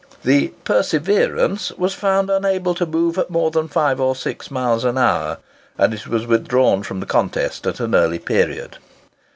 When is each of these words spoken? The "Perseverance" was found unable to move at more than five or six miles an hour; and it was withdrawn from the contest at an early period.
The 0.23 0.47
"Perseverance" 0.63 1.71
was 1.77 1.93
found 1.93 2.31
unable 2.31 2.73
to 2.73 2.87
move 2.87 3.19
at 3.19 3.29
more 3.29 3.51
than 3.51 3.67
five 3.67 4.01
or 4.01 4.15
six 4.15 4.49
miles 4.49 4.83
an 4.83 4.97
hour; 4.97 5.37
and 5.77 5.93
it 5.93 6.07
was 6.07 6.25
withdrawn 6.25 6.81
from 6.81 7.01
the 7.01 7.05
contest 7.05 7.67
at 7.67 7.79
an 7.79 7.93
early 7.93 8.17
period. 8.17 8.79